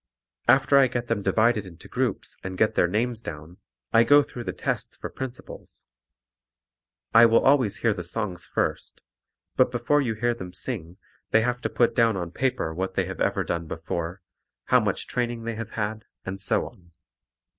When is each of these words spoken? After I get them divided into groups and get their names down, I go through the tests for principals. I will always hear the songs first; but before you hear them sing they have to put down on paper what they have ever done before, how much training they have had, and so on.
After 0.47 0.79
I 0.79 0.87
get 0.87 1.09
them 1.09 1.21
divided 1.21 1.63
into 1.63 1.87
groups 1.87 2.35
and 2.43 2.57
get 2.57 2.73
their 2.73 2.87
names 2.87 3.21
down, 3.21 3.57
I 3.93 4.03
go 4.03 4.23
through 4.23 4.45
the 4.45 4.51
tests 4.51 4.95
for 4.97 5.11
principals. 5.11 5.85
I 7.13 7.27
will 7.27 7.45
always 7.45 7.77
hear 7.85 7.93
the 7.93 8.03
songs 8.03 8.43
first; 8.43 9.01
but 9.57 9.71
before 9.71 10.01
you 10.01 10.15
hear 10.15 10.33
them 10.33 10.53
sing 10.55 10.97
they 11.29 11.41
have 11.43 11.61
to 11.61 11.69
put 11.69 11.93
down 11.95 12.17
on 12.17 12.31
paper 12.31 12.73
what 12.73 12.95
they 12.95 13.05
have 13.05 13.21
ever 13.21 13.43
done 13.43 13.67
before, 13.67 14.23
how 14.65 14.79
much 14.79 15.05
training 15.05 15.43
they 15.43 15.53
have 15.53 15.69
had, 15.77 16.05
and 16.25 16.39
so 16.39 16.65
on. 16.67 16.93